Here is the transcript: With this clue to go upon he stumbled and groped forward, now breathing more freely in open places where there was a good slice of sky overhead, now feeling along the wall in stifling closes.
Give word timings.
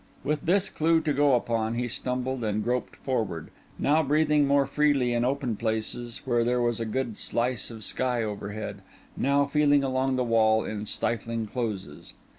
With 0.23 0.47
this 0.47 0.67
clue 0.67 0.99
to 1.01 1.13
go 1.13 1.35
upon 1.35 1.75
he 1.75 1.87
stumbled 1.87 2.43
and 2.43 2.63
groped 2.63 2.95
forward, 2.95 3.51
now 3.77 4.01
breathing 4.01 4.47
more 4.47 4.65
freely 4.65 5.13
in 5.13 5.23
open 5.23 5.55
places 5.55 6.21
where 6.25 6.43
there 6.43 6.59
was 6.59 6.79
a 6.79 6.85
good 6.85 7.17
slice 7.17 7.69
of 7.69 7.83
sky 7.83 8.23
overhead, 8.23 8.81
now 9.15 9.45
feeling 9.45 9.83
along 9.83 10.15
the 10.15 10.23
wall 10.23 10.65
in 10.65 10.87
stifling 10.87 11.45
closes. 11.45 12.15